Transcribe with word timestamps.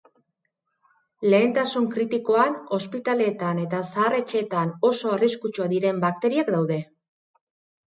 Lehentasun 1.33 1.85
kritikoan 1.95 2.55
ospitaleetan 2.79 3.61
eta 3.67 3.83
zahar-etxeetan 3.91 4.75
oso 4.91 5.15
arriskutsuak 5.21 5.73
diren 5.77 6.03
bakteriak 6.09 6.53
daude. 6.59 6.83